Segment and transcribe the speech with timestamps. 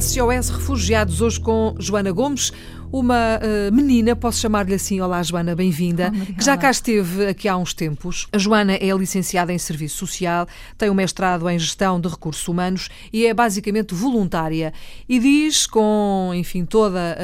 [0.00, 2.52] SOS Refugiados, hoje com Joana Gomes,
[2.92, 7.56] uma uh, menina, posso chamar-lhe assim, olá Joana, bem-vinda, que já cá esteve aqui há
[7.56, 8.28] uns tempos.
[8.30, 12.90] A Joana é licenciada em Serviço Social, tem um mestrado em Gestão de Recursos Humanos
[13.10, 14.70] e é basicamente voluntária.
[15.08, 17.16] E diz, com, enfim, toda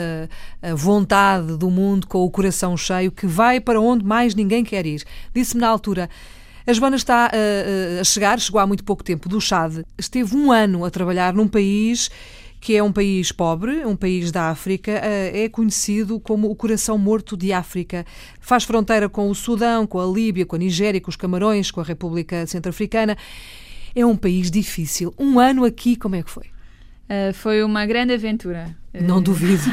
[0.62, 4.64] a, a vontade do mundo, com o coração cheio, que vai para onde mais ninguém
[4.64, 5.04] quer ir.
[5.34, 6.08] Disse-me na altura...
[6.64, 10.52] A Joana está a, a chegar, chegou há muito pouco tempo do Chad, esteve um
[10.52, 12.08] ano a trabalhar num país
[12.62, 16.96] que é um país pobre, um país da África, eh, é conhecido como o coração
[16.96, 18.06] morto de África.
[18.38, 21.80] Faz fronteira com o Sudão, com a Líbia, com a Nigéria, com os Camarões, com
[21.80, 23.18] a República Centro-Africana.
[23.96, 25.12] É um país difícil.
[25.18, 26.44] Um ano aqui, como é que foi?
[26.44, 28.76] Uh, foi uma grande aventura.
[28.94, 29.64] Não uh, duvido.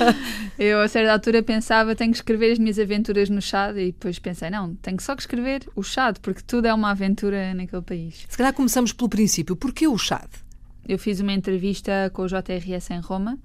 [0.58, 4.18] eu, a certa altura, pensava tenho que escrever as minhas aventuras no Chad e depois
[4.18, 8.26] pensei, não, tenho só que escrever o Chad, porque tudo é uma aventura naquele país.
[8.28, 9.56] Se calhar começamos pelo princípio.
[9.56, 10.28] Porquê o Chad?
[10.88, 13.38] Eu fiz uma entrevista com o JRS em Roma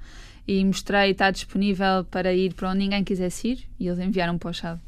[0.47, 4.50] e mostrei está disponível para ir para onde ninguém quisesse ir e eles enviaram para
[4.50, 4.80] o Chad.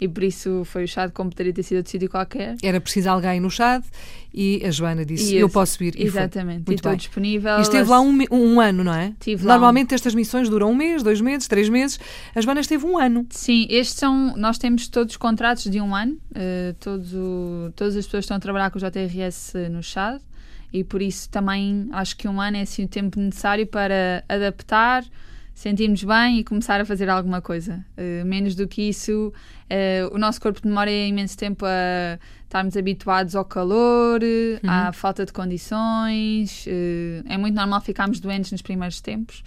[0.00, 2.56] E por isso foi o Chad como poderia ter sido outro sítio qualquer.
[2.62, 3.84] Era preciso alguém no Chad
[4.32, 5.94] e a Joana disse: Eu, eu posso ir.
[6.00, 7.58] Exatamente, e, estou disponível.
[7.58, 9.12] E esteve lá um, um ano, não é?
[9.20, 9.94] Tive Normalmente um...
[9.94, 12.00] estas missões duram um mês, dois meses, três meses.
[12.34, 13.26] A Joana esteve um ano.
[13.28, 14.34] Sim, estes são.
[14.38, 16.14] Nós temos todos os contratos de um ano.
[16.30, 20.22] Uh, todos o, todas as pessoas que estão a trabalhar com o JRS no Chad
[20.72, 25.04] e por isso também acho que um ano é assim o tempo necessário para adaptar,
[25.52, 27.84] sentirmos bem e começar a fazer alguma coisa.
[27.98, 33.34] Uh, menos do que isso, uh, o nosso corpo demora imenso tempo a estarmos habituados
[33.34, 34.70] ao calor, uhum.
[34.70, 36.66] à falta de condições.
[36.66, 39.42] Uh, é muito normal ficarmos doentes nos primeiros tempos.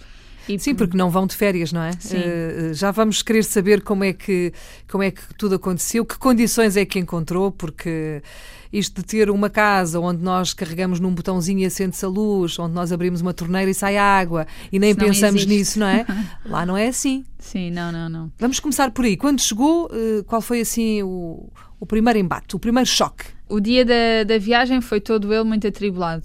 [0.48, 0.58] E...
[0.58, 1.90] Sim, porque não vão de férias, não é?
[1.90, 4.52] Uh, já vamos querer saber como é, que,
[4.90, 8.22] como é que tudo aconteceu, que condições é que encontrou, porque
[8.72, 12.74] isto de ter uma casa onde nós carregamos num botãozinho e acende-se a luz, onde
[12.74, 16.04] nós abrimos uma torneira e sai água e nem pensamos nisso, não é?
[16.44, 17.24] Lá não é assim.
[17.38, 18.32] Sim, não, não, não.
[18.38, 19.16] Vamos começar por aí.
[19.16, 23.26] Quando chegou, uh, qual foi assim o, o primeiro embate, o primeiro choque?
[23.48, 26.24] O dia da, da viagem foi todo ele muito atribulado.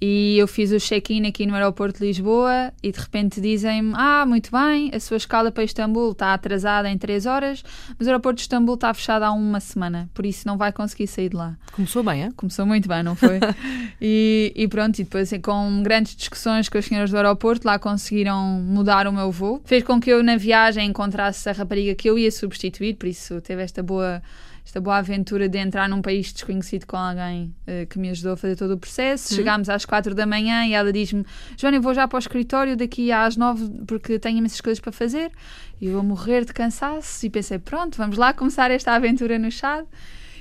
[0.00, 4.24] E eu fiz o check-in aqui no aeroporto de Lisboa e de repente dizem-me: Ah,
[4.24, 7.64] muito bem, a sua escala para Istambul está atrasada em 3 horas,
[7.98, 11.08] mas o aeroporto de Istambul está fechado há uma semana, por isso não vai conseguir
[11.08, 11.56] sair de lá.
[11.72, 12.30] Começou bem, é?
[12.36, 13.40] Começou muito bem, não foi?
[14.00, 17.78] e, e, pronto, e depois assim, com grandes discussões com as senhoras do aeroporto, lá
[17.78, 19.60] conseguiram mudar o meu voo.
[19.64, 23.40] Fez com que eu na viagem encontrasse a rapariga que eu ia substituir, por isso
[23.40, 24.22] teve esta boa
[24.68, 28.36] esta boa aventura de entrar num país desconhecido com alguém uh, que me ajudou a
[28.36, 29.32] fazer todo o processo.
[29.32, 29.38] Uhum.
[29.38, 31.24] Chegámos às quatro da manhã e ela diz-me:
[31.56, 34.92] Joana, eu vou já para o escritório daqui às nove porque tenho imensas coisas para
[34.92, 35.32] fazer.
[35.80, 37.24] E eu vou morrer de cansaço.
[37.24, 39.82] E pensei: pronto, vamos lá começar esta aventura no chá.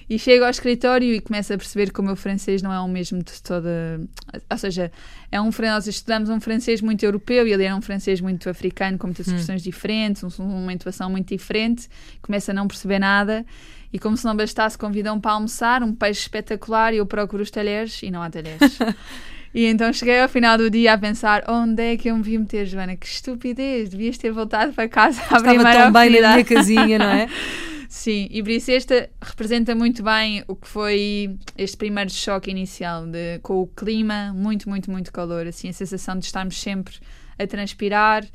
[0.10, 2.88] E chego ao escritório e começo a perceber que o meu francês não é o
[2.88, 4.00] mesmo de toda.
[4.50, 4.90] Ou seja,
[5.30, 8.98] é um, nós estudamos um francês muito europeu e ele era um francês muito africano,
[8.98, 9.32] com muitas hum.
[9.32, 11.90] expressões diferentes, uma intuação muito diferente.
[12.22, 13.46] Começo a não perceber nada.
[13.92, 17.52] E como se não bastasse, convidam para almoçar, um peixe espetacular, e eu procuro os
[17.52, 18.80] talheres e não há talheres.
[19.54, 22.38] e então cheguei ao final do dia a pensar: onde é que eu me vi
[22.38, 22.96] meter, Joana?
[22.96, 27.10] Que estupidez, devias ter voltado para casa à Estava tão bem na minha casinha, não
[27.10, 27.28] é?
[27.90, 33.06] Sim, e por isso esta representa muito bem o que foi este primeiro choque inicial
[33.06, 36.96] de, com o clima, muito, muito, muito calor, assim, a sensação de estarmos sempre
[37.40, 38.26] a transpirar,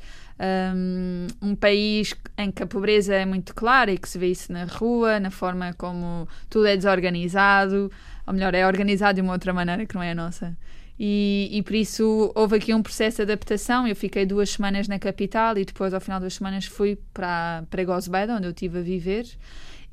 [0.75, 4.51] um, um, país em que a pobreza é muito clara e que se vê isso
[4.51, 7.91] na rua, na forma como tudo é desorganizado,
[8.25, 10.57] ou melhor, é organizado de uma outra maneira que não é a nossa.
[11.05, 13.85] E, e por isso houve aqui um processo de adaptação.
[13.85, 17.83] Eu fiquei duas semanas na capital e depois, ao final das semanas, fui para, para
[17.83, 19.25] Gosbeda, onde eu estive a viver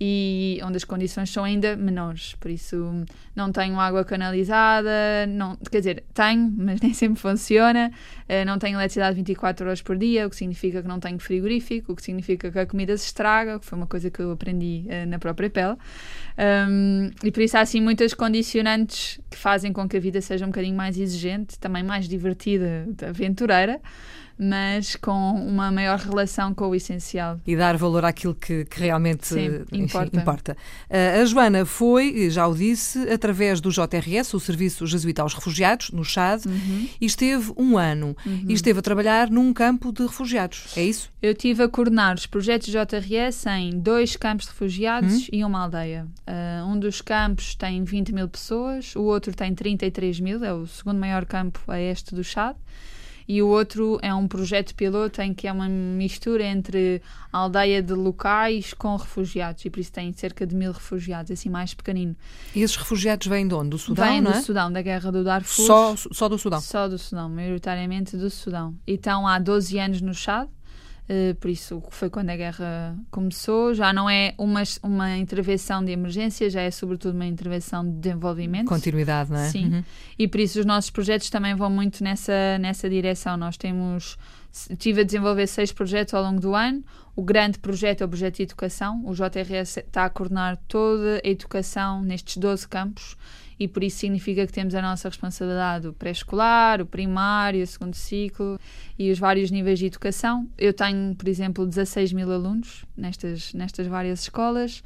[0.02, 2.34] e onde as condições são ainda menores.
[2.40, 3.04] Por isso,
[3.36, 7.92] não tenho água canalizada, não, quer dizer, tenho, mas nem sempre funciona.
[8.22, 11.92] Uh, não tenho eletricidade 24 horas por dia, o que significa que não tenho frigorífico,
[11.92, 14.86] o que significa que a comida se estraga, que foi uma coisa que eu aprendi
[14.86, 15.76] uh, na própria pele.
[16.38, 20.46] Um, e por isso há assim muitas condicionantes que fazem com que a vida seja
[20.46, 23.78] um bocadinho mais exigente, também mais divertida, aventureira
[24.40, 27.38] mas com uma maior relação com o essencial.
[27.46, 30.16] E dar valor àquilo que, que realmente Sim, enfim, importa.
[30.16, 30.56] importa.
[30.88, 35.90] Uh, a Joana foi, já o disse, através do JRS, o Serviço Jesuíta aos Refugiados,
[35.90, 36.88] no Chad, uhum.
[36.98, 38.16] e esteve um ano.
[38.24, 38.46] Uhum.
[38.48, 41.12] E esteve a trabalhar num campo de refugiados, é isso?
[41.20, 45.34] Eu estive a coordenar os projetos JRS em dois campos de refugiados uhum.
[45.34, 46.06] e uma aldeia.
[46.26, 50.66] Uh, um dos campos tem 20 mil pessoas, o outro tem 33 mil, é o
[50.66, 52.56] segundo maior campo a este do Chad
[53.30, 57.00] e o outro é um projeto piloto em que é uma mistura entre
[57.32, 61.48] a aldeia de locais com refugiados e por isso tem cerca de mil refugiados, assim
[61.48, 62.16] mais pequenino.
[62.52, 63.70] E esses refugiados vêm de onde?
[63.70, 64.42] Do Sudão, Vêm não do é?
[64.42, 65.64] Sudão, da guerra do Darfur.
[65.64, 66.60] Só, só do Sudão?
[66.60, 68.74] Só do Sudão, maioritariamente do Sudão.
[68.84, 70.48] E estão há 12 anos no Chad,
[71.10, 73.74] Uh, por isso foi quando a guerra começou.
[73.74, 78.68] Já não é uma, uma intervenção de emergência, já é sobretudo uma intervenção de desenvolvimento.
[78.68, 79.48] Continuidade, não é?
[79.48, 79.74] Sim.
[79.74, 79.84] Uhum.
[80.16, 83.36] E por isso os nossos projetos também vão muito nessa, nessa direção.
[83.36, 84.16] Nós temos.
[84.68, 86.84] Estive a desenvolver seis projetos ao longo do ano.
[87.16, 89.02] O grande projeto é o projeto de educação.
[89.04, 93.16] O JRS está a coordenar toda a educação nestes 12 campos
[93.60, 97.94] e por isso significa que temos a nossa responsabilidade o pré-escolar, o primário, o segundo
[97.94, 98.58] ciclo
[98.98, 100.48] e os vários níveis de educação.
[100.56, 104.82] Eu tenho, por exemplo, 16 mil alunos nestas, nestas várias escolas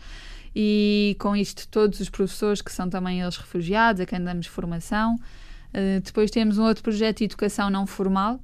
[0.56, 5.14] e com isto todos os professores que são também eles refugiados, a quem damos formação.
[5.14, 8.40] Uh, depois temos um outro projeto de educação não formal,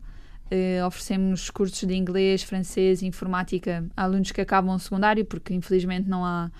[0.53, 6.09] Uh, oferecemos cursos de inglês, francês informática a alunos que acabam o secundário, porque infelizmente
[6.09, 6.51] não há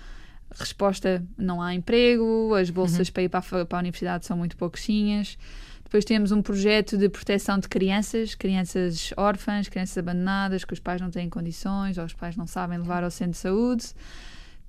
[0.55, 3.13] resposta, não há emprego, as bolsas uhum.
[3.13, 5.37] para ir para a, para a universidade são muito pouquinhas.
[5.83, 11.01] Depois temos um projeto de proteção de crianças, crianças órfãs, crianças abandonadas, que os pais
[11.01, 13.87] não têm condições ou os pais não sabem levar ao centro de saúde.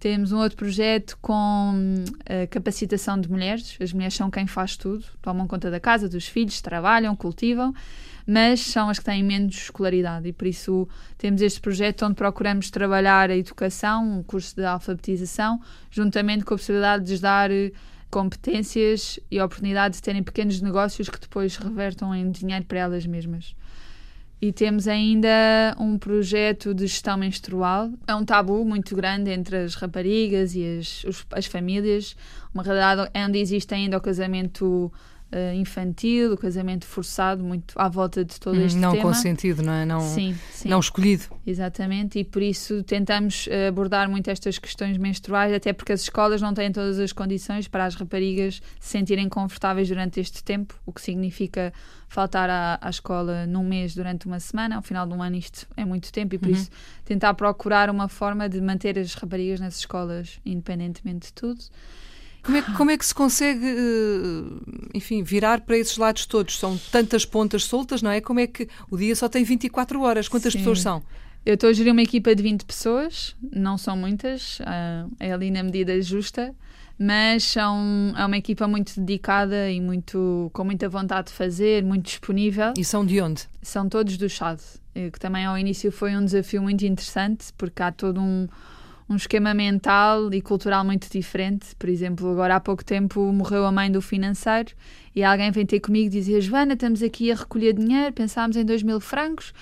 [0.03, 3.77] Temos um outro projeto com uh, capacitação de mulheres.
[3.81, 7.73] As mulheres são quem faz tudo, tomam conta da casa, dos filhos, trabalham, cultivam
[8.27, 10.89] mas são as que têm menos escolaridade e por isso
[11.19, 15.61] temos este projeto onde procuramos trabalhar a educação, um curso de alfabetização,
[15.91, 17.73] juntamente com a possibilidade de lhes dar eh,
[18.09, 23.57] competências e oportunidade de terem pequenos negócios que depois revertam em dinheiro para elas mesmas.
[24.45, 25.29] E temos ainda
[25.79, 27.93] um projeto de gestão menstrual.
[28.09, 32.17] É um tabu muito grande entre as raparigas e as, os, as famílias.
[32.53, 34.93] Uma realidade onde existe ainda o casamento
[35.33, 39.05] uh, infantil, o casamento forçado, muito à volta de todo este não tema.
[39.05, 39.85] Não consentido, não é?
[39.85, 40.69] Não, sim, sim.
[40.69, 41.25] não escolhido.
[41.47, 46.41] Exatamente, e por isso tentamos uh, abordar muito estas questões menstruais, até porque as escolas
[46.41, 50.93] não têm todas as condições para as raparigas se sentirem confortáveis durante este tempo, o
[50.93, 51.73] que significa
[52.09, 55.67] faltar à, à escola num mês durante uma semana, ao final de um ano isto
[55.77, 56.55] é muito tempo, e por uhum.
[56.55, 56.71] isso
[57.05, 61.61] tentar procurar uma forma de manter as raparigas nas escolas, independentemente de tudo.
[62.43, 66.59] Como é, como é que se consegue, eh, enfim, virar para esses lados todos?
[66.59, 68.21] São tantas pontas soltas, não é?
[68.21, 70.29] Como é que o dia só tem 24 horas?
[70.29, 70.59] Quantas Sim.
[70.59, 71.03] pessoas são?
[71.47, 75.51] Eu estou a gerir uma equipa de 20 pessoas, não são muitas, uh, é ali
[75.51, 76.55] na medida justa,
[76.97, 82.05] mas são, é uma equipa muito dedicada e muito, com muita vontade de fazer, muito
[82.05, 82.73] disponível.
[82.79, 83.43] E são de onde?
[83.61, 84.61] São todos do Chad,
[84.95, 88.47] eh, que também ao início foi um desafio muito interessante, porque há todo um
[89.13, 91.75] um esquema mental e cultural muito diferente.
[91.77, 94.73] Por exemplo, agora há pouco tempo morreu a mãe do financeiro
[95.15, 98.65] e alguém vem ter comigo e dizia: Joana, estamos aqui a recolher dinheiro, pensámos em
[98.65, 99.53] 2 mil francos.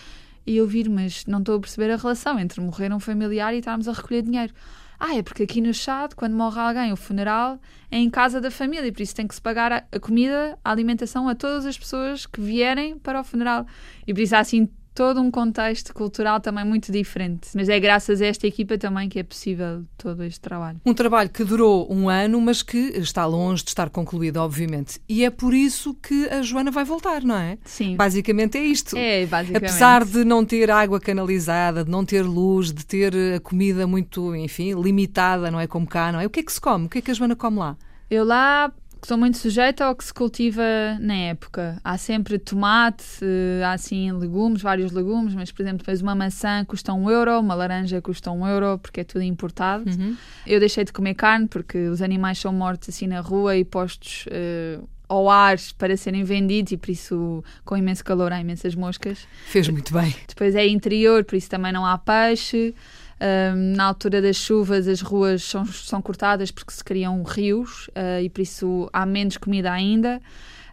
[0.47, 3.58] E eu vir, mas não estou a perceber a relação entre morrer um familiar e
[3.58, 4.55] estarmos a recolher dinheiro.
[4.99, 7.58] Ah, é porque aqui no Chad, quando morre alguém, o funeral
[7.91, 10.70] é em casa da família e por isso tem que se pagar a comida, a
[10.70, 13.67] alimentação a todas as pessoas que vierem para o funeral.
[14.06, 17.49] E por isso há assim todo um contexto cultural também muito diferente.
[17.55, 20.81] Mas é graças a esta equipa também que é possível todo este trabalho.
[20.85, 25.01] Um trabalho que durou um ano, mas que está longe de estar concluído, obviamente.
[25.09, 27.59] E é por isso que a Joana vai voltar, não é?
[27.65, 27.97] Sim.
[27.97, 28.97] Basicamente é isto.
[28.97, 29.71] É, basicamente.
[29.71, 34.35] Apesar de não ter água canalizada, de não ter luz, de ter a comida muito,
[34.35, 36.26] enfim, limitada, não é como cá, não é?
[36.26, 36.87] O que é que se come?
[36.87, 37.76] O que é que a Joana come lá?
[38.11, 38.73] Eu lá
[39.07, 40.62] estou muito sujeita ao que se cultiva
[41.00, 41.80] na época.
[41.83, 46.64] Há sempre tomate, eh, há assim legumes, vários legumes, mas por exemplo, depois uma maçã
[46.64, 49.88] custa um euro, uma laranja custa um euro, porque é tudo importado.
[49.88, 50.16] Uhum.
[50.47, 54.26] Eu deixei de comer carne porque os animais são mortos assim na rua e postos.
[54.26, 59.26] Uh, ao ar para serem vendidos e por isso com imenso calor há imensas moscas.
[59.47, 60.14] Fez muito bem.
[60.28, 62.73] Depois é interior, por isso também não há peixe.
[63.21, 68.23] Um, na altura das chuvas, as ruas são, são cortadas porque se criam rios uh,
[68.23, 70.23] e por isso há menos comida ainda.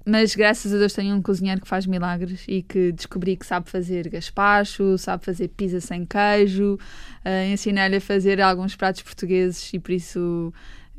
[0.06, 3.70] Mas graças a Deus tenho um cozinheiro que faz milagres e que descobri que sabe
[3.70, 9.80] fazer gaspacho, sabe fazer pizza sem queijo, uh, ensinei-lhe a fazer alguns pratos portugueses e
[9.80, 10.54] por isso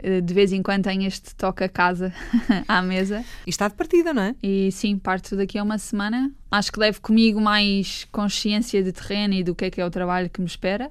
[0.04, 2.12] uh, de vez em quando tenho este toque a casa
[2.68, 3.24] à mesa.
[3.46, 4.34] E está de partida, não é?
[4.42, 6.30] E sim, parto daqui a uma semana.
[6.50, 9.90] Acho que levo comigo mais consciência de terreno e do que é que é o
[9.90, 10.90] trabalho que me espera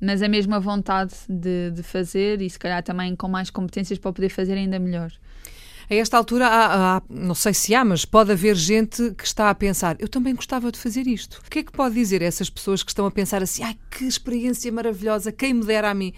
[0.00, 4.12] mas a mesma vontade de, de fazer e se calhar também com mais competências para
[4.12, 5.12] poder fazer ainda melhor.
[5.90, 9.50] A esta altura, há, há, não sei se há, mas pode haver gente que está
[9.50, 11.42] a pensar: eu também gostava de fazer isto.
[11.44, 13.76] O que é que pode dizer a essas pessoas que estão a pensar assim: ai
[13.90, 16.14] que experiência maravilhosa, quem me dera a mim?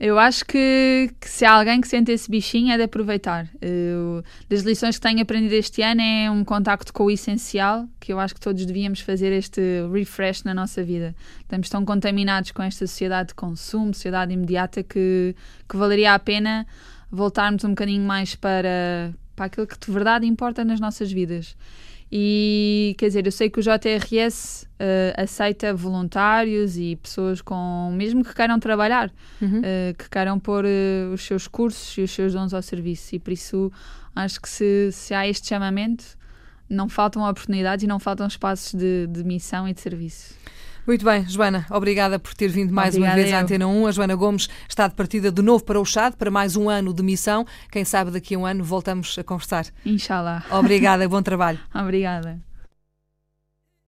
[0.00, 3.48] Eu acho que, que, se há alguém que sente esse bichinho é de aproveitar.
[3.60, 8.12] Eu, das lições que tenho aprendido este ano é um contacto com o essencial, que
[8.12, 9.60] eu acho que todos devíamos fazer este
[9.92, 11.16] refresh na nossa vida.
[11.40, 15.34] Estamos tão contaminados com esta sociedade de consumo, sociedade imediata, que,
[15.68, 16.64] que valeria a pena
[17.10, 21.56] voltarmos um bocadinho mais para, para aquilo que de verdade importa nas nossas vidas.
[22.10, 27.92] E quer dizer, eu sei que o JRS uh, eh, aceita voluntários e pessoas com,
[27.94, 29.12] mesmo que queiram trabalhar,
[29.42, 29.58] uhum.
[29.58, 33.14] uh, que queiram pôr uh, os seus cursos e os seus dons ao serviço.
[33.14, 33.70] E por isso
[34.16, 36.16] acho que se, se há este chamamento,
[36.68, 40.34] não faltam oportunidades e não faltam espaços de, de missão e de serviço.
[40.88, 43.86] Muito bem, Joana, obrigada por ter vindo mais obrigada uma vez à Antena 1.
[43.88, 46.94] A Joana Gomes está de partida de novo para o Chad, para mais um ano
[46.94, 47.44] de missão.
[47.70, 49.66] Quem sabe daqui a um ano voltamos a conversar.
[49.84, 50.46] Inshallah.
[50.50, 51.58] Obrigada, bom trabalho.
[51.76, 52.40] obrigada.